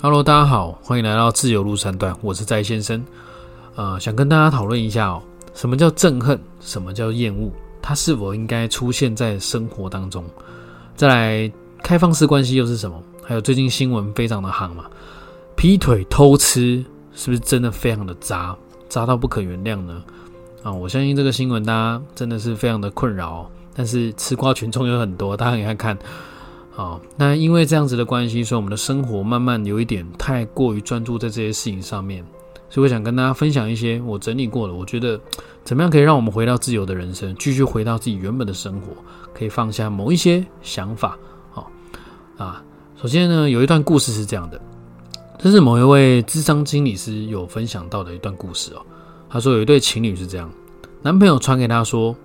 [0.00, 3.04] Hello，大家好，欢迎来到自由路三段，我是在先生。
[3.76, 5.22] 呃，想跟大家讨论一下哦，
[5.54, 6.38] 什么叫憎恨？
[6.60, 7.50] 什么叫厌恶？
[7.80, 10.24] 它是否应该出现在生活当中？
[10.96, 13.02] 再来，开放式关系又是什么？
[13.22, 14.86] 还有最近新闻非常的夯嘛，
[15.56, 18.56] 劈腿、偷吃，是不是真的非常的渣，
[18.88, 20.02] 渣到不可原谅呢？
[20.62, 25.98] 啊，我相信这个新闻大家真的是非常的困扰，哦但是吃瓜群众有很多，大家也看看。
[26.74, 32.24] 好，那因为这样子的关系，所以我们的生活慢慢有一点太过于专注在这些事情上面，
[32.70, 35.20] 所以我想跟大家分享一些我整理过了，我觉得
[35.64, 38.86] 怎么样可以让我们回到自由的人生，继续回到自己原本的生活，
[39.34, 41.18] 可以放下某一些想法。
[41.50, 41.70] 好
[42.38, 42.64] 啊，
[42.96, 44.58] 首先呢，有一段故事是这样的，
[45.38, 48.82] 这是某一位智商经理师有分享到的一段故事哦。
[49.28, 50.50] 他说有一对情侣是这样，
[51.02, 52.16] 男朋友传给他说：“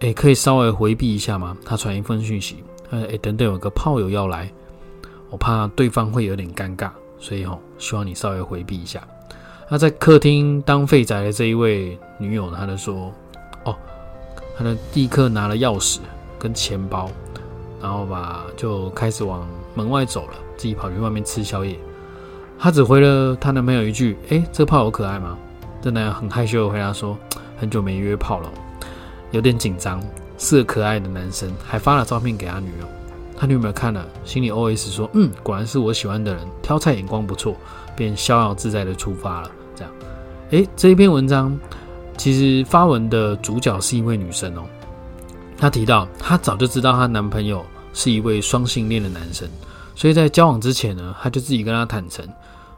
[0.00, 2.56] 哎，可以稍微回避一下吗？”他传一份讯息。
[2.90, 4.50] 呃，哎，等等，有个炮友要来，
[5.30, 9.00] 我怕对方会有点尴尬，所以吼，希望你稍微回避一下。
[9.68, 13.12] 那在客厅当废宅的这一位女友，她就说
[13.64, 13.76] ：“哦，
[14.58, 16.00] 她就立刻拿了钥匙
[16.38, 17.08] 跟钱包，
[17.80, 21.78] 然后吧，就开始往门外走了，自己跑去外面吃宵夜。
[22.58, 25.38] 她只回了她男朋友一句：‘哎，这炮友可爱吗？’
[25.80, 27.16] 这男友很害羞的回答说
[27.56, 28.50] ：‘很久没约炮了，
[29.30, 30.02] 有点紧张。’
[30.40, 32.86] 是个可爱的男生，还发了照片给他女友。
[33.36, 37.54] 他女友看了，心里 OS 说：“嗯，果然是我喜欢的人，挑菜眼光不错。”
[37.96, 39.50] 便逍遥自在的出发了。
[39.76, 39.92] 这样，
[40.50, 41.54] 诶，这一篇文章
[42.16, 44.62] 其实发文的主角是一位女生哦。
[45.58, 49.46] 她提到，她早就知道她男朋友是一位双性恋的男生，
[49.94, 52.26] 所以在交往之前呢，她就自己跟他坦诚，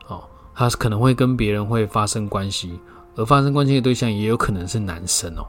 [0.08, 0.24] 哦，
[0.54, 2.80] 她可能会跟别人会发生关系，
[3.14, 5.46] 而发生关系的对象也有可能是男生哦。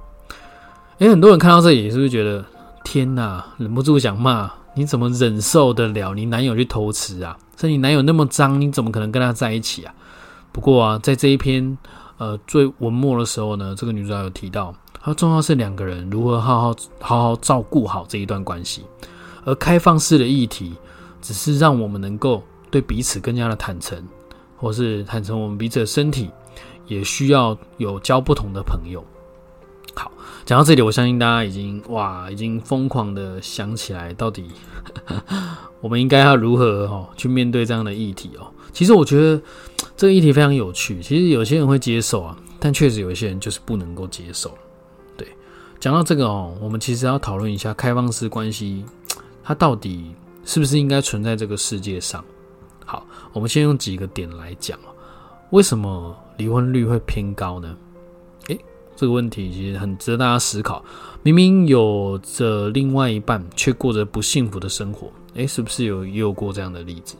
[0.99, 2.45] 哎，很多人看到这里是不是觉得
[2.83, 4.49] 天哪，忍不住想骂？
[4.75, 7.37] 你怎么忍受得了你男友去偷吃啊？
[7.57, 9.93] 说你男友那么脏，你怎么可能跟他在一起啊？
[10.51, 11.75] 不过啊，在这一篇
[12.17, 18.83] 呃最文末的时候呢，这个女主角有提到，她重要是两个人如何好好好好照顾好这一段关系，
[19.45, 20.73] 而开放式的议题
[21.21, 23.97] 只是让我们能够对彼此更加的坦诚，
[24.57, 26.29] 或是坦诚我们彼此的身体，
[26.87, 29.03] 也需要有交不同的朋友。
[29.95, 30.11] 好，
[30.45, 34.45] 讲到这里，我相信大家已经哇，已经疯狂的想起来，到底
[35.81, 38.47] 我们应该要如何哦去面对这样的议题哦。
[38.71, 39.41] 其实我觉得
[39.95, 41.01] 这个议题非常有趣。
[41.01, 44.57] 其实有些人会接受啊，但确实有一些人就是不能够接受。
[45.15, 45.27] 对，
[45.79, 48.83] 讲到这个哦，我们其实要讨论一下开放式关系，
[49.43, 52.23] 它到底是不是应该存在这个世界上？
[52.85, 54.77] 好，我们先用几个点来讲
[55.51, 57.77] 为什么离婚率会偏高呢？
[58.95, 60.83] 这个问题其实很值得大家思考。
[61.23, 67.15] 明明有着另外一半，却过着不幸福的生活，诶，是不是有也有过这样的例子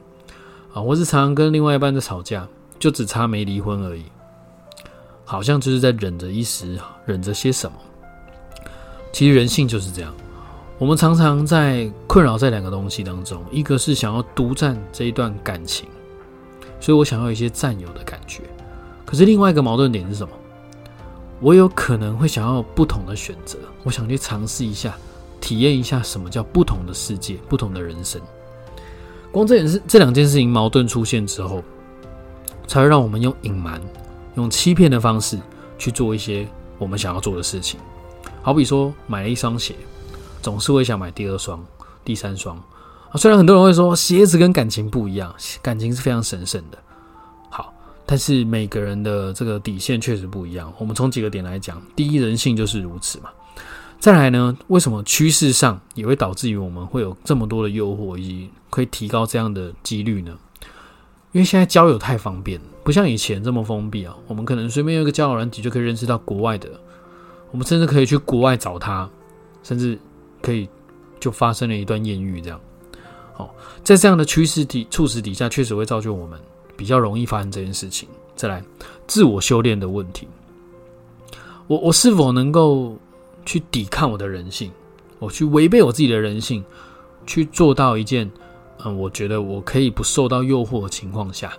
[0.74, 0.82] 啊？
[0.82, 2.48] 我是常常跟另外一半在吵架，
[2.78, 4.04] 就只差没离婚而已，
[5.24, 7.78] 好像就是在忍着一时，忍着些什么。
[9.14, 10.14] 其实人性就是这样，
[10.78, 15.88] 我们常常在困扰在两个东西当中，一个是想要独占这一段感情，
[16.82, 18.44] 所以我想要一些占有的感觉。
[19.06, 20.34] 可是另外一个矛盾点是什么？
[21.40, 24.96] 我有可能会想要不同的选择，我想去尝试一下，
[25.42, 28.22] 体验一下什么叫不同的世界、不同的人生。
[29.32, 31.64] 光这件事、这两件事情矛盾出现之后，
[32.68, 33.82] 才会让我们用隐瞒、
[34.36, 35.38] 用欺骗的方式
[35.78, 37.80] 去做一些我们想要做的事情。
[38.42, 39.76] 好比说，买了一双鞋，
[40.42, 41.62] 总是会想买第二双、
[42.06, 42.56] 第三双
[43.10, 43.16] 啊。
[43.16, 46.78] 虽然很多人会说，鞋子跟感情不一样，感情是非常神圣的。
[48.06, 50.72] 但是每个人的这个底线确实不一样。
[50.78, 53.30] 我们从几个点来讲，第一，人性就是如此嘛。
[54.00, 60.38] 再来呢，为什么趋势上也会导致于我们会有这么多的诱惑，以及可以提高这样的几率呢？
[61.32, 64.14] 因为现在交友太方便，不像以前这么封闭啊。
[64.28, 66.70] 我们可能随便用一个交友软体就可以认识到国外的，
[67.52, 69.10] 我们甚至可以去国外找他，
[69.64, 69.98] 甚至
[70.42, 70.68] 可以
[71.20, 72.60] 就发生了一段艳遇这样。
[73.34, 76.38] 好，在这样的趋势底促使底下，确实会造就我们。
[76.76, 78.08] 比较容易发生这件事情。
[78.36, 78.64] 再来，
[79.06, 80.28] 自我修炼的问题，
[81.68, 82.98] 我我是否能够
[83.46, 84.72] 去抵抗我的人性，
[85.20, 86.64] 我去违背我自己的人性，
[87.28, 88.30] 去做到一件，
[88.84, 91.54] 嗯，我觉得我可以不受到诱惑的情况下，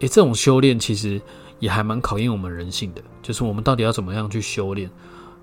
[0.00, 1.20] 诶，这种修炼其实
[1.58, 3.02] 也还蛮考验我们人性的。
[3.22, 4.90] 就是我们到底要怎么样去修炼，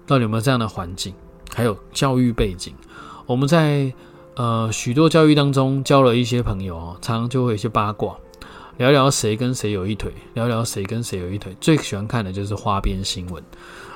[0.08, 1.14] 到底有没有这样的环境，
[1.54, 2.74] 还有教育背景。
[3.28, 3.94] 我们在
[4.36, 8.18] 呃许多教育当中交了一些朋友哦，常常就会有一些八卦。
[8.78, 13.42] 聊聊谁跟谁有一腿，聊聊谁跟谁有一腿，最喜欢看的就是花边新闻。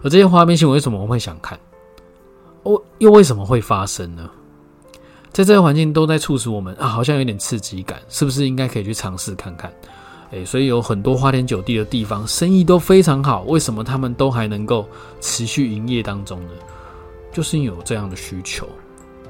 [0.01, 1.59] 而这些花边新闻为什么我会想看？
[2.63, 4.29] 哦，又为什么会发生呢？
[5.31, 9.71] 在这个环境都在促使我们啊，好像有点刺激感，是不是应该可以去尝试看看？
[10.31, 14.87] 诶，所以有很多花天酒地的地方，生意都非常好，为什么他们都还能够
[15.19, 16.51] 持续营业当中呢？
[17.33, 18.67] 就是因为有这样的需求，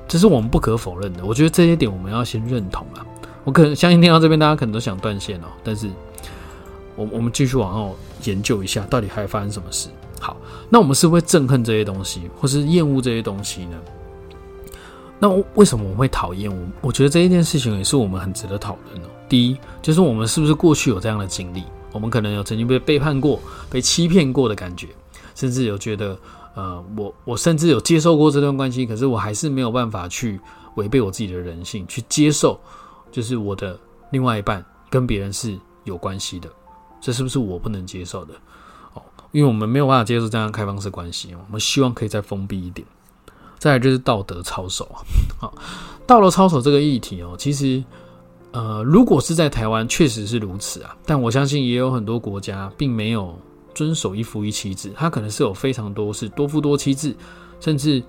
[0.07, 1.25] 这是我们不可否认的。
[1.25, 3.05] 我觉得这些点我们要先认同啊。
[3.43, 5.89] 我可能相信听到这边，大家可能都想断线哦，但是
[6.95, 7.95] 我我们继续往后
[8.25, 9.89] 研究一下，到底还发生什么事。
[10.19, 10.35] 好，
[10.69, 13.77] 那我们是会憎恨这些东西，或是厌恶这些东西呢？
[15.19, 16.49] 那为什么我们会讨厌？
[16.49, 19.09] 我我觉得这一件事情也是我们很值得讨论哦。
[19.27, 21.63] 第一，就是我们是不是过去有这样的经历？
[21.91, 23.39] 我们可能有曾经被背叛过、
[23.69, 24.87] 被欺骗过的感觉，
[25.35, 26.17] 甚至有觉得，
[26.53, 30.39] 呃，我我甚至有接受过这段关系，可是我还是没有办法去
[30.75, 32.59] 违背我自己的人性，去接受，
[33.11, 33.79] 就是我的
[34.11, 36.49] 另外一半跟别人是有关系的，
[37.01, 38.33] 这是不是我不能接受的？
[38.93, 39.01] 哦，
[39.31, 42.85] 因为我们没有办法接受这样开放式关系，我们希望可以再封闭一点。
[43.57, 45.03] 再来就是道德操守啊，
[45.37, 45.53] 好，
[46.07, 47.83] 道德操守这个议题哦，其实，
[48.51, 53.37] 呃，如果是在台湾，确实是如此啊，但我相信也有很多国家并没有
[53.75, 57.13] 遵守一夫一妻制，它可能是有非常多是多夫多妻制，
[57.59, 58.01] 甚至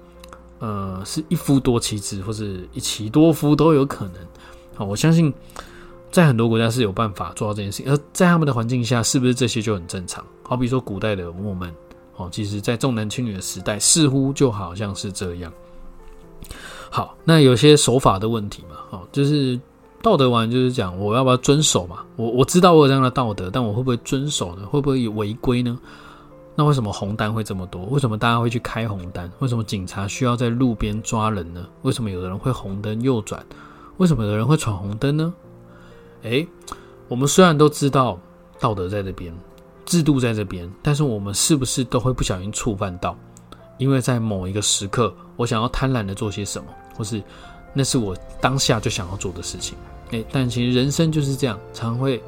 [0.60, 4.14] 呃是一夫多妻制，或是一妻多夫都有可能。
[4.80, 5.30] 好，我相信
[6.10, 10.24] 在很多国家是有办法做到这件事情，而在他们的环境下，是不是这些就很正常？
[10.42, 11.70] 好比说古代的我们。
[12.16, 15.52] 哦，其实，在重男轻女的时代，似乎就好像是这样。
[16.88, 19.60] 好，那有些守法的问题嘛，哦，就是
[20.00, 21.98] 道德完，就是讲我要不要遵守嘛？
[22.16, 24.64] 我我知道我有这样的道德，但我会不会遵守呢？
[24.64, 25.78] 会不会有违规呢？
[26.54, 27.84] 那为什么红单会这么多？
[27.90, 29.30] 为什么大家会去开红单？
[29.40, 31.66] 为什么警察需要在路边抓人呢？
[31.82, 33.44] 为什么有的人会红灯右转？
[34.00, 35.30] 为什么有人会闯红灯呢？
[36.22, 36.48] 诶，
[37.06, 38.18] 我们虽然都知道
[38.58, 39.30] 道德在这边。
[39.84, 43.14] 制度在这边，但是我们是不是都会不小心触犯到？
[43.76, 47.22] 因为在某一个时刻，我想要贪婪的做些什么，或是
[47.74, 49.76] 那是我当下就想要做的事情。
[50.12, 52.22] 诶，但其实人生就是这样，常会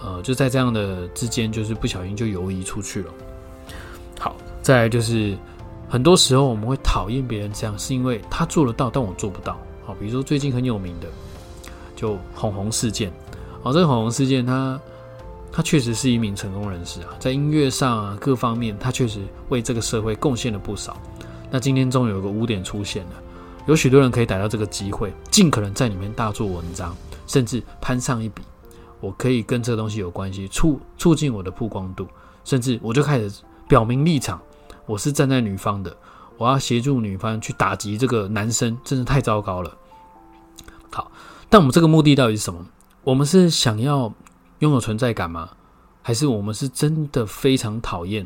[0.00, 3.12] 呃就在这样的之间，就是不小心就游移出去了。
[4.18, 5.36] 好，再来就是
[5.90, 9.58] 很多时候我们会讨厌别人这样，是因为他做得到，但我做不到。
[9.84, 11.08] 好，比如说最近很有名的
[11.96, 13.12] 就红红事件。
[13.62, 14.80] 好，这个红红事件它。
[15.54, 19.20] 他确实是一名成功人士啊，在音乐上啊各方面，他确实
[19.50, 20.96] 为这个社会贡献了不少。
[21.50, 23.10] 那今天终于有个污点出现了，
[23.66, 26.96] 有许多人可以逮到这个机会，尽可能在里面大做文章，
[27.26, 28.40] 甚至攀上一笔。
[28.98, 32.08] 我可以跟这个东西有关系，促促进我的曝光度，
[32.44, 33.30] 甚至我就开始
[33.68, 34.40] 表明立场，
[34.86, 35.94] 我是站在女方的，
[36.38, 39.76] 我要协助女方去打击这个男生，真的太糟糕了。
[40.90, 41.10] 好，
[41.48, 42.66] 但我们这个目的到底是什么？
[43.04, 44.12] 我们是想要。
[44.62, 45.50] 拥有存在感吗？
[46.02, 48.24] 还是我们是真的非常讨厌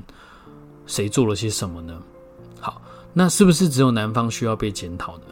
[0.87, 1.99] 谁做了些什么呢？
[2.61, 2.79] 好，
[3.15, 5.25] 那是不是只有男方需要被检讨呢？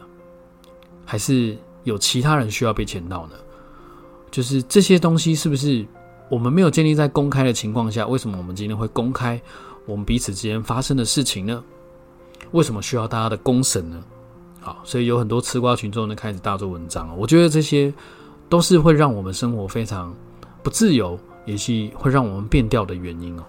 [1.05, 3.35] 还是有其他人需要被检讨呢？
[4.31, 5.85] 就是这些东西是不是
[6.27, 8.07] 我们没有建立在公开的情况下？
[8.07, 9.39] 为什么我们今天会公开
[9.85, 11.63] 我们彼此之间发生的事情呢？
[12.51, 14.03] 为什么需要大家的公审呢？
[14.61, 17.93] 好，所以有很多吃瓜群众呢开始大做文章我觉得这些
[18.49, 20.13] 都是会让我们生活非常。
[20.63, 23.43] 不自由也是会让我们变调的原因哦。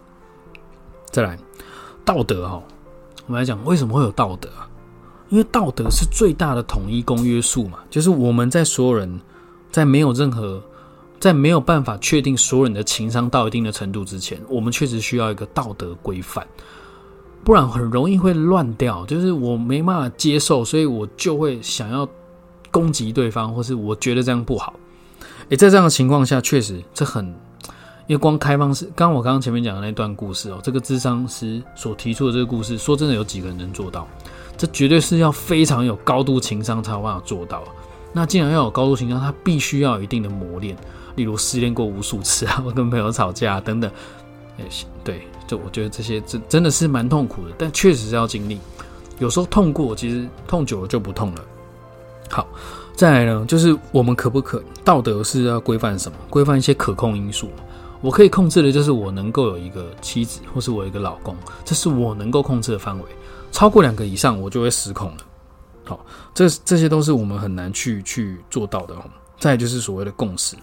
[1.07, 1.39] 再来，
[2.05, 2.63] 道德哈，
[3.27, 4.69] 我们来讲为什么会有道德啊？
[5.31, 9.19] 因为道德是最大的统一公约数嘛，就是我们在所有人
[9.73, 10.63] 在没有任何
[11.19, 16.47] 在没有办法确定所有人的情商到一定的程度之前，我们确实需要一个道德规范，
[17.47, 19.07] 不然很容易会乱掉。
[19.07, 22.07] 就是我没办法接受，所以我就会想要
[22.73, 24.75] 攻击对方，或是我觉得这样不好。
[25.51, 27.25] 诶，在这样的情况下，确实这很，
[28.09, 34.09] 因为光开放式，刚我刚刚前面讲的那段故事哦，这个智商师所提出的这个故事，说真的，有几个人能做到？
[34.57, 37.63] 这绝对是要非常有高度情商才有办法做到。
[38.13, 40.77] 那既然要有高度情商，他必须要有一定的磨练，
[41.15, 43.89] 例如失恋过无数次啊， 我跟朋友吵架等等。
[44.59, 48.59] 也行，对，就我觉得这些真真的是蛮痛苦的，但确实是要经历。
[49.19, 51.45] 有时候痛过，其实痛久了就不痛了。
[52.31, 52.47] 好。
[52.97, 56.17] 再来呢，就是我们可不可道德是要规范什么？
[56.31, 57.51] 规范一些可控因素。
[58.01, 63.05] 我可以控制的就是我能够有一个妻子，或是我一个老公，这是我能够控制的范围。
[63.53, 65.19] 超过两个以上，我就会失控了。
[65.85, 68.97] 好，这这些都是我们很难去去做到的。
[69.39, 70.57] 再就是所谓的共识。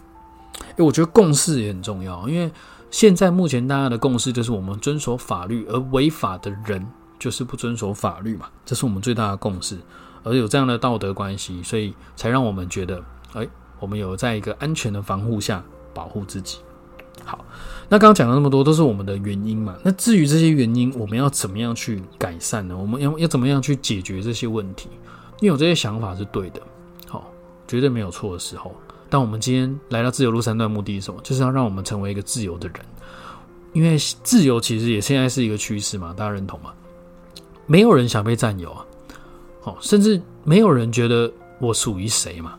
[0.77, 2.51] 诶，我觉得共识也很重要，因为
[2.93, 9.75] 现在目前大家的共识就是我们遵守法律，而违法的人就是不遵守法律嘛，这是我们最大的共识。
[10.21, 13.47] 而有这样的道德关系，所以才让我们觉得，哎，
[13.79, 16.59] 我们有在一个安全的防护下保护自己。
[17.25, 17.43] 好，
[17.89, 19.75] 那刚刚讲了那么多，都是我们的原因嘛？
[19.81, 22.77] 那至于这些原因，我们要怎么样去改善呢？
[22.77, 24.87] 我们要要怎么样去解决这些问题？
[25.39, 26.61] 你有这些想法是对的。
[27.07, 27.27] 好，
[27.67, 28.71] 绝对没有错的时候。
[29.13, 31.21] 但我们今天来到自由路三段，目的是什么？
[31.21, 32.77] 就是要让我们成为一个自由的人。
[33.73, 36.73] 因为自由其实也现在是一个趋势嘛，大家认同吗？
[37.67, 38.83] 没有人想被占有啊，
[39.61, 42.57] 好，甚至没有人觉得我属于谁嘛，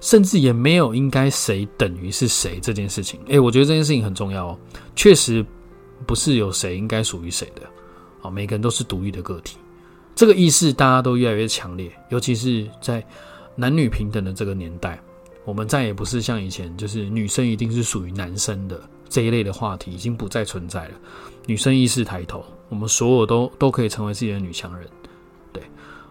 [0.00, 3.20] 甚至也没有应该谁等于是谁这件事情。
[3.26, 4.58] 诶，我觉得这件事情很重要哦，
[4.94, 5.44] 确实
[6.06, 7.60] 不是有谁应该属于谁的，
[8.22, 9.58] 啊，每个人都是独立的个体，
[10.14, 13.04] 这个意识大家都越来越强烈，尤其是在
[13.54, 14.98] 男女平等的这个年代，
[15.46, 18.78] 我们再也不是像以前，就是女生一定是属于男生的。
[19.08, 20.94] 这一类的话题已经不再存在了。
[21.46, 24.88] 女生意识抬头，我们所有都都可以成为自己的女强人。
[25.52, 25.62] 对，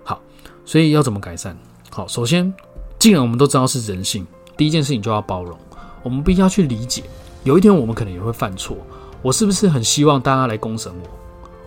[0.06, 0.22] 好，
[0.64, 1.56] 所以要怎么改善？
[1.92, 2.52] 好，首先，
[2.98, 4.26] 既然我们都知道是人性，
[4.56, 5.56] 第一件事情就要包容。
[6.02, 7.04] 我们必须要去理解，
[7.44, 8.78] 有一天我们可能也会犯错。
[9.22, 11.10] 我是不是很希望大家来公审我？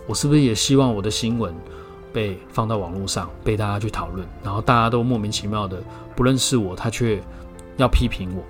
[0.07, 1.53] 我是不是也希望我的新闻
[2.11, 5.79] 被放到网络上，被大家去讨论，然后大家都莫名其妙的
[6.15, 7.21] 不认识我，他却
[7.81, 8.43] 要批评我？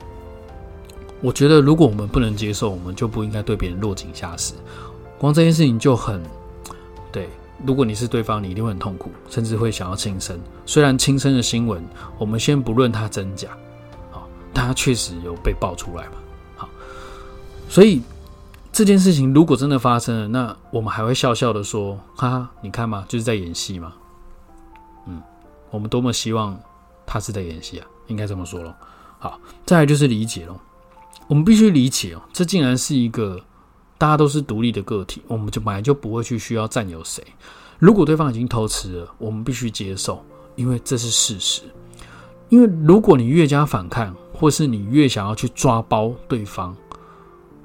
[1.21, 4.53] 我觉得，如果我们不能接受，我们就不应该对别人落井下石。
[5.17, 6.23] 光这件事情就很
[7.11, 7.29] 对。
[7.65, 10.39] 如果你是对方，你一定会很痛苦，甚至会想要轻生。
[10.65, 11.85] 虽然轻生的新闻，
[12.17, 13.49] 我们先不论它真假，
[14.11, 16.13] 好，但它确实有被爆出来嘛。
[16.55, 16.69] 好，
[17.67, 18.01] 所以
[18.71, 23.91] 这件事情如果真的发生了，那我们还会笑笑的说：“哈哈，你看嘛，就是在演戏嘛。”
[25.05, 25.21] 嗯，
[25.69, 26.57] 我们多么希望
[27.05, 28.73] 他是在演戏啊，应该这么说咯。
[29.19, 30.59] 好，再来就是理解咯。
[31.27, 33.39] 我们必须理解哦，这竟然是一个
[33.97, 37.23] 大家都是独立的个体，我们就本来就不会去需要占有谁。
[37.77, 41.61] 如果对方已经偷吃了，我们必须接受，因为这是事实。
[42.49, 46.75] 因为如果你越加反抗，或是你越想要去抓包对方，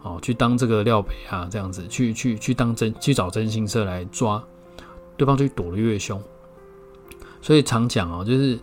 [0.03, 4.43] 哦，去当这个廖北啊这样子，去去去当真去找真心社来抓
[5.17, 6.23] 对方，就躲得越凶。
[7.41, 8.59] 所以常讲哦，就是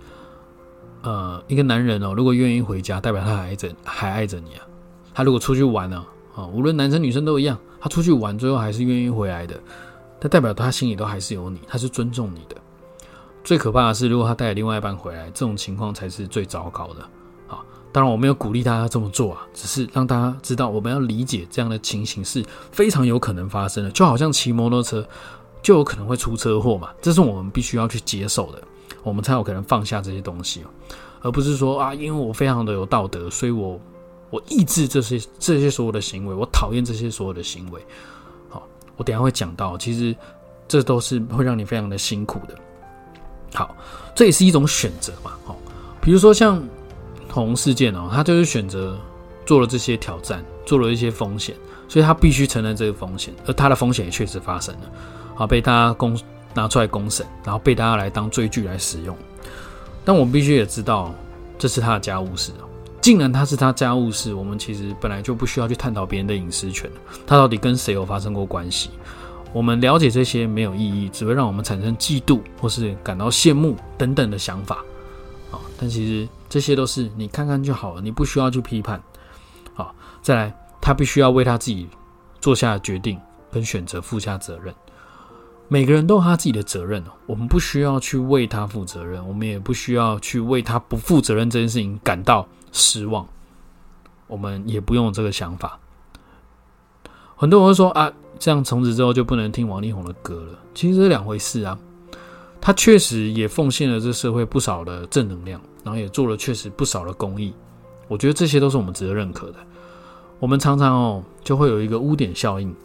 [1.02, 4.66] 呃，一个男人哦，如果愿意回家，代表他还爱着还爱着你啊。
[5.14, 6.06] 他如果出去玩呢？
[6.36, 9.60] 啊，无论男生女生都一样，他出去玩最后还是愿意回来的，
[10.20, 12.56] 他代表他心里都还是有你，他是尊重你的。
[13.44, 17.02] 最可怕的是，如果他带另外一半回来，这种情况才是最糟糕的。
[17.48, 17.60] 啊，
[17.92, 23.92] 当然我没有鼓励大家这么做啊，只是让大家知道，我们要理解这样的情形是非常有可能发生的。
[23.92, 25.06] 就好像骑摩托车
[25.62, 28.64] 就有可能会出车祸嘛，这是我们必须要去接受的，
[29.04, 30.68] 我们才有可能放下这些东西哦，
[31.22, 33.80] 而不是说啊，因为我非常的有道德，所以我。
[34.32, 37.86] 我抑制这些这些所有的行为，我讨厌这些所有的行为。
[38.48, 38.66] 好，
[38.96, 40.16] 我等下会讲到，其实
[40.70, 42.56] 这都是会让你非常的辛苦的。
[43.54, 43.76] 好，
[44.16, 45.34] 这也是一种选择嘛。
[45.44, 45.58] 好，
[46.00, 46.64] 比如说像
[47.30, 48.98] 红事件哦，他就是选择
[49.46, 51.54] 做了这些挑战，做了一些风险，
[51.90, 54.90] 所以他必须承担这个风险，而他的风险也确实发生了。
[55.36, 56.18] 好，被大家公
[56.54, 59.18] 拿出来公审，然后被大家来当追剧来使用。
[60.04, 61.14] 但我必须也知道，
[61.58, 62.52] 这是他的家务事
[63.02, 66.90] 既然他是他家务事，我们其实本来就不需要去探讨别人的隐私权
[67.26, 68.92] 他到底跟谁有发生过关系？
[69.54, 74.78] 我们了解这些没有意义，只会让我们产生嫉妒或是感到羡慕等等的想法。
[75.52, 79.02] 啊，但其实这些都是你看看就好了，你不需要去批判。
[79.74, 81.90] 好，再来，他必须要为他自己
[82.40, 83.20] 做下决定
[83.52, 84.74] 跟选择负下责任。
[85.74, 92.46] 每个人都有他自己的责任我们不需要去为他负责任，我们也不需要去为他不负责任这件事情感到。
[92.74, 93.26] 失望，
[94.28, 95.80] 我们也不用这个想法。
[97.38, 100.60] 很多人会说啊，这样从此之后就不能听王力宏的歌了。
[100.74, 101.80] 其实是两回事啊。
[102.60, 107.54] 他确实也奉献了这社会不少的正能量，然后也做了确实不少的公益。
[108.10, 109.60] 我觉得这些都是我们值得认可的。
[110.38, 112.76] 我们常常哦，就会有一个污点效应。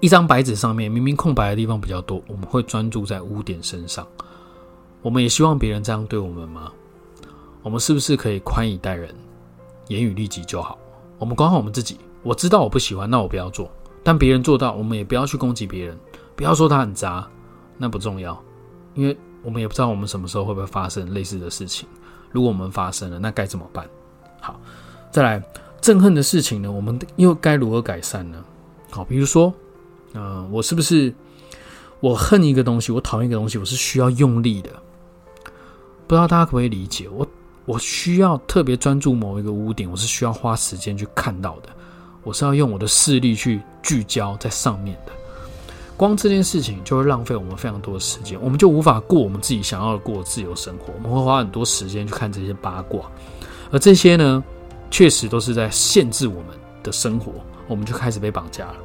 [0.00, 4.06] 一张白纸上面明明空白的地方比较多，我们会专注在污点身上。
[5.02, 6.72] 我们也希望别人这样对我们吗？
[7.62, 9.14] 我们是不是可以宽以待人，
[9.88, 10.78] 严于律己就好？
[11.18, 11.98] 我们管好我们自己。
[12.22, 13.70] 我知道我不喜欢，那我不要做。
[14.02, 15.98] 但别人做到，我们也不要去攻击别人，
[16.34, 17.26] 不要说他很渣，
[17.76, 18.38] 那不重要，
[18.94, 21.86] 因为我们也不知道我们什么时候会不会发生类似的事情。
[22.30, 23.86] 如果我们发生了，那该怎么办？
[24.40, 24.58] 好，
[25.10, 25.42] 再来
[25.82, 26.72] 憎恨的事情呢？
[26.72, 28.42] 我们又该如何改善呢？
[28.90, 29.52] 好，比如说，
[30.14, 31.12] 嗯，我是不是
[32.00, 34.70] 我恨一个东西，我讨厌一个东西，我是需要用力的？
[36.06, 37.26] 不知道大家可不可以理解我？
[37.66, 41.68] 我需要特别专注某一个屋顶，我是需要花时间去看到的。
[42.24, 45.12] 我是要用我的视力去聚焦在上面的。
[45.96, 50.92] 光这件事情就会浪费我们非常多的时间，我们就无法过我们自己想要的过自由生活。
[50.94, 53.08] 我们会花很多时间去看这些八卦，
[53.70, 54.42] 而这些呢，
[54.90, 56.46] 确实都是在限制我们
[56.82, 57.32] 的生活。
[57.68, 58.76] 我们就开始被绑架了。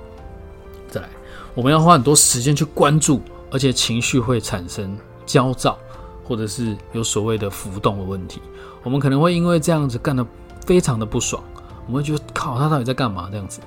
[1.56, 3.20] 我们要花很多时间去关注，
[3.50, 4.96] 而且情绪会产生
[5.26, 5.80] 焦躁。
[6.28, 8.42] 或者是有所谓的浮动的问题，
[8.82, 10.26] 我们可能会因为这样子干的
[10.66, 11.40] 非常的不爽，
[11.86, 13.62] 我们会觉得靠他到底在干嘛这样子，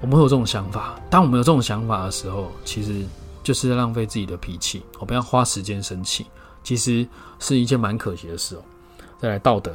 [0.00, 0.98] 我们会有这种想法。
[1.10, 3.04] 当我们有这种想法的时候，其实
[3.42, 6.24] 就是在浪费自己的脾气，我们要花时间生气，
[6.64, 7.06] 其实
[7.38, 8.62] 是一件蛮可惜的事哦。
[9.18, 9.70] 再来道德，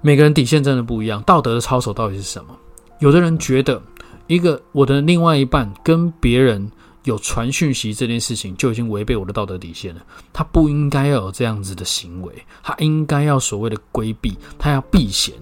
[0.00, 2.56] 每个人底线真的不一样，道德的操守到底是什么？
[2.98, 3.80] 有的人觉得
[4.26, 6.70] 一个我的另外一半跟别人。
[7.04, 10.00] 有传讯息这件事情就已经违背我的道德底线了。
[10.32, 15.34] 他不应该要有这样子的行为，他应该要所谓的规避，他要避嫌。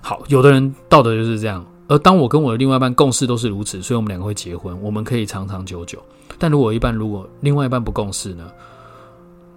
[0.00, 1.64] 好，有的人道德就是这样。
[1.86, 6.02] 而当我跟我的另外一半共事都是如此，所以我们两个会结婚，我们可以长长久久。
[6.36, 8.50] 但如果一半如果另外一半不共事呢？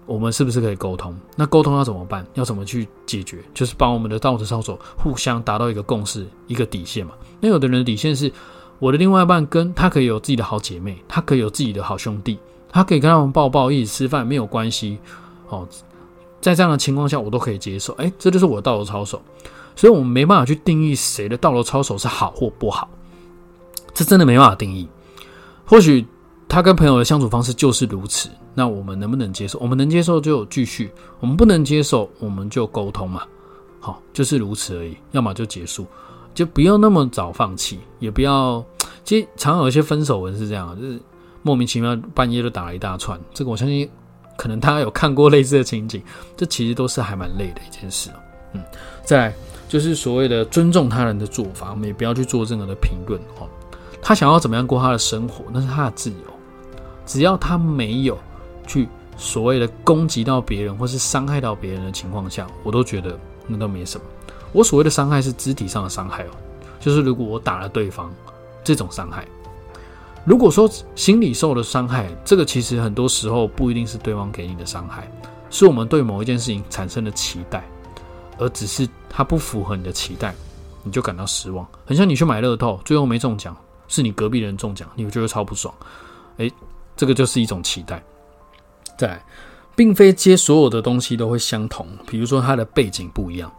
[0.07, 1.15] 我们是不是可以沟通？
[1.35, 2.25] 那沟通要怎么办？
[2.33, 3.43] 要怎么去解决？
[3.53, 7.13] 就是把我们的道德操守互相达到一个共识，一个底线嘛。
[7.39, 8.31] 那有的人的底线是。
[8.79, 12.37] 我的另外一半跟他可以有自己的好姐妹，他可以有自己的好兄弟，
[12.71, 14.99] 他可以跟他们抱抱，一起吃饭，没有关系。
[15.49, 15.67] 哦，
[16.39, 17.91] 在这样的情况下，我都可以接受。
[17.93, 19.19] 哎，这就是我的道德操守。
[19.75, 22.87] 所以，我们没办法去定义谁的道德操守是好或不好，
[23.95, 24.87] 这真的没办法定义。
[25.65, 26.05] 或许
[26.49, 29.59] 他跟朋友的相处方式就是如此，那我们能不能接受？
[29.59, 33.23] 我们能接受就继续，我们不能接受，我们就沟通嘛。
[33.79, 34.97] 好，就是如此而已。
[35.11, 35.85] 要么就结束。
[36.33, 38.63] 就不要那么早放弃，也不要。
[39.03, 40.99] 其实常有一些分手文是这样，就是
[41.41, 43.19] 莫名其妙半夜就打了一大串。
[43.33, 43.89] 这个我相信，
[44.37, 46.01] 可能大家有看过类似的情景。
[46.35, 48.11] 这其实都是还蛮累的一件事
[48.53, 48.63] 嗯，
[49.03, 49.35] 再来
[49.67, 53.47] 就是所谓的尊重他人的做法，我们也不要去做任何的评论哦。
[54.01, 56.36] 他想要怎么样过他的生活，那是他的自由。
[57.07, 58.15] 只要他没有
[58.67, 58.87] 去
[59.17, 64.05] 所谓的攻击到别人或是伤害到别人的情况下，我都觉得那都没什么。
[64.51, 66.31] 我所谓的伤害是肢体上的伤害哦，
[66.79, 68.13] 就是如果我打了对方，
[68.63, 69.25] 这种伤害。
[70.25, 75.09] 如果说心理受的伤害，这个其实很多时候不一定是对方给你的伤害，
[75.49, 77.63] 是我们对某一件事情产生的期待，
[78.37, 80.35] 而只是它不符合你的期待，
[80.83, 81.65] 你就感到失望。
[81.85, 83.55] 很像你去买乐透，最后没中奖，
[83.87, 85.73] 是你隔壁人中奖，你觉得超不爽。
[86.37, 86.51] 诶，
[86.97, 88.03] 这个就是一种期待。
[88.97, 89.25] 再来，
[89.75, 93.49] 并非接所有的东西都会相同，比如说它的背景不一样。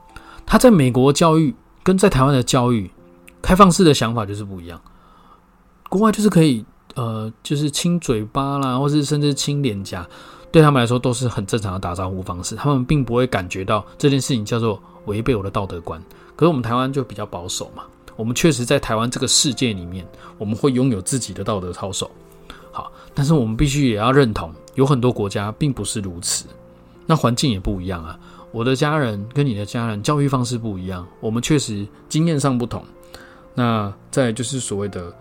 [0.45, 2.91] 他在美国教育跟在台湾的教育，
[3.41, 4.81] 开放式的想法就是不一样。
[5.89, 6.65] 国外就是可以，
[6.97, 10.07] 呃，就是亲嘴巴啦，或是甚至亲脸颊，
[10.51, 12.57] 对他们来说都是很正常的打招呼方式。
[12.57, 16.03] 他们并不会感觉到这件事情叫做违背我的道德观。
[16.35, 17.85] 可是我们台湾就比较保守嘛，
[18.17, 20.07] 我们确实在台湾这个世界里面，
[20.39, 22.11] 我们会拥有自己的道德操守。
[22.79, 26.47] 好，但是我们必须也要认同，有很多国家并不是如此，
[27.07, 28.17] 那环境也不一样啊。
[28.53, 32.85] 我的家人跟你的家人教育方式不一样，我们确实经验上不同。
[33.53, 35.13] 那再就是所谓的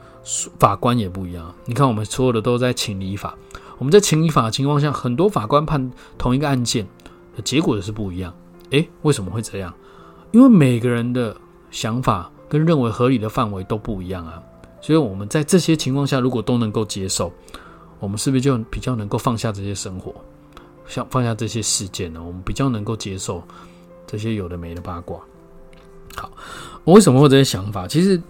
[0.60, 1.52] 法官也不一样。
[1.66, 3.36] 你看，我们所有的都在情理法，
[3.80, 6.88] 我们在情理法的情况下，很多法官判同一个案件
[7.36, 8.32] 的结果也是不一样。
[8.70, 9.74] 诶，为什么会这样？
[10.30, 11.36] 因为每个人的
[11.72, 14.44] 想法跟认为合理的范围都不一样啊。
[14.82, 17.32] 所以我们在这些情况下，如果都能够接受，
[18.00, 20.14] 我们是不是就比较能够放下这些生活？
[20.88, 23.44] 像放下这些事件呢，我们比较能够接受
[24.06, 25.20] 这些有的没的八卦。
[26.16, 26.32] 好，
[26.86, 27.86] 我为什么会这些想法？
[27.88, 28.22] 其实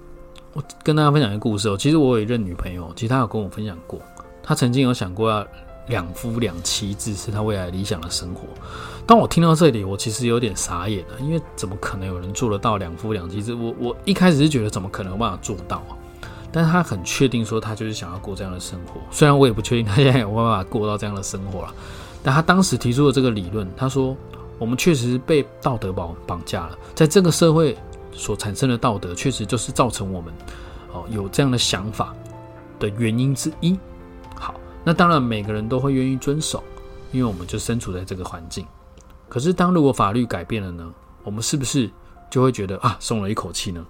[0.53, 1.77] 我跟大家分享一个故事哦。
[1.77, 4.01] 其实我有一任女朋友，其实她有跟我分享过，
[4.41, 5.45] 她曾经有想过要
[5.88, 8.47] 两夫两妻制是她未来理想的生活。
[9.05, 13.53] 当我听到这里，我其实有点傻眼了，因为怎么可能有人做得到两夫两妻制？
[13.53, 15.83] 我我一开始是觉得怎么可能有办法做到？
[16.58, 21.74] 但是她很确定说他就是想要过这样的生活，虽然我也不确定他现在有办法过到这样的生活了。
[22.24, 24.17] 但他当时提出的这个理论，他说
[24.58, 27.78] ：“我们确实被道德绑绑架了，在这个社会
[28.12, 30.34] 所产生的道德，确实就是造成我们
[30.93, 32.12] 哦有这样的想法
[32.80, 33.78] 的原因之一。”
[34.36, 36.63] 好，那当然每个人都会愿意遵守，
[37.12, 38.65] 因为我们就身处在这个环境。
[39.30, 40.91] 可是，当如果法律改变了呢？
[41.24, 41.88] 我们是不是
[42.32, 43.86] 就会觉得啊松了一口气呢？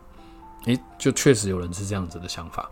[0.65, 2.69] 诶，就确实有人是这样子的想法。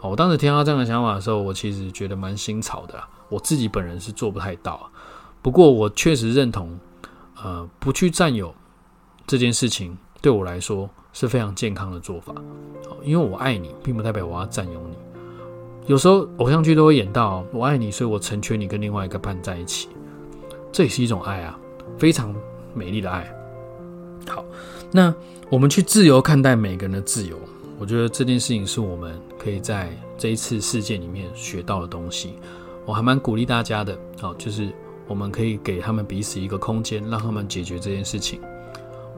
[0.00, 3.02] 哦，我当时听到这样的想法的时候，我其实觉得蛮新潮的。
[3.28, 4.90] 我自己本人是做不太到，
[5.40, 6.78] 不过我确实认同，
[7.42, 8.54] 呃，不去占有
[9.26, 12.34] 这件事情对我来说是非常健康的做法。
[13.02, 14.96] 因为我爱你，并不代表我要占有你。
[15.86, 19.88] 有时候偶像剧都会演到我爱你，所以我成全你跟另外一个伴在一起，
[20.70, 21.58] 这也是一种爱啊，
[21.98, 22.34] 非常
[22.74, 23.32] 美丽的爱。
[24.92, 25.12] 那
[25.48, 27.36] 我们去自由看待每个人的自由，
[27.78, 32.34] 我觉得这件事情是我们可以在这一次事件里面学到的东西。
[32.84, 34.70] 我还蛮鼓励大家的，好，就是
[35.08, 38.40] 我们可以给他们彼此一个空间，让他们解决这件事情。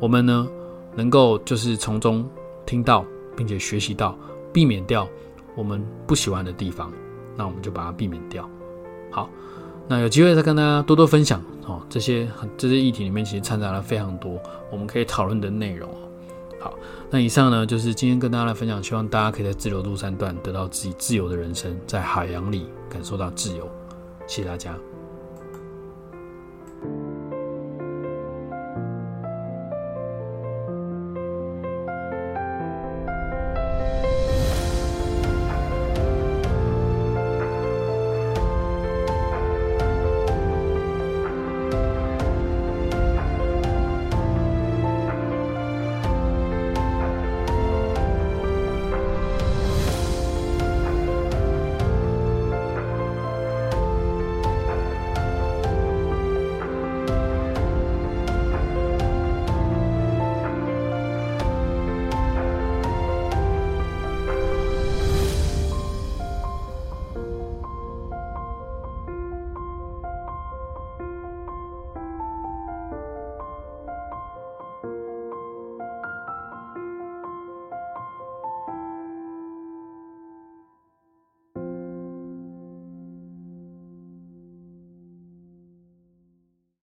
[0.01, 0.47] 我们呢，
[0.95, 2.29] 能够就是从中
[2.67, 3.05] 听到，
[3.37, 4.17] 并且学习到，
[4.53, 5.09] 避免掉
[5.57, 6.93] 我们不喜欢的地方，
[7.37, 8.49] 那我们就把它避免掉。
[9.11, 9.31] 好，
[9.87, 11.83] 那有机会再跟大家多多分享哦。
[11.89, 15.89] 这些这些议题里面其实掺杂了非常多我们可以讨论的内容。
[16.59, 16.75] 好，
[17.11, 23.69] 那以上呢就是今天跟大家来分享，希望大家可以在自由度三段得到自己自由的人生，在海洋里感受到自由。
[24.27, 24.75] 谢谢大家。